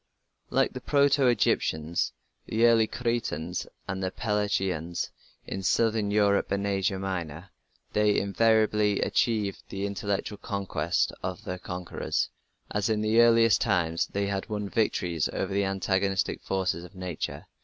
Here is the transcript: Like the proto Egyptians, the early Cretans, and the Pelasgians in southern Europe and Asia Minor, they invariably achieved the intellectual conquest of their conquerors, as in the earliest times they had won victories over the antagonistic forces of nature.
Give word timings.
Like 0.49 0.73
the 0.73 0.81
proto 0.81 1.27
Egyptians, 1.27 2.11
the 2.47 2.65
early 2.65 2.87
Cretans, 2.87 3.67
and 3.87 4.01
the 4.01 4.09
Pelasgians 4.09 5.11
in 5.45 5.61
southern 5.61 6.09
Europe 6.09 6.51
and 6.51 6.65
Asia 6.65 6.97
Minor, 6.97 7.51
they 7.93 8.17
invariably 8.17 8.99
achieved 9.01 9.61
the 9.69 9.85
intellectual 9.85 10.39
conquest 10.39 11.13
of 11.21 11.43
their 11.43 11.59
conquerors, 11.59 12.29
as 12.71 12.89
in 12.89 13.01
the 13.01 13.19
earliest 13.21 13.61
times 13.61 14.07
they 14.07 14.25
had 14.25 14.49
won 14.49 14.69
victories 14.69 15.29
over 15.33 15.53
the 15.53 15.65
antagonistic 15.65 16.41
forces 16.41 16.83
of 16.83 16.95
nature. 16.95 17.45